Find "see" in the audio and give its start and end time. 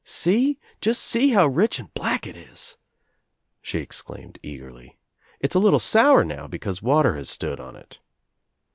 1.03-1.29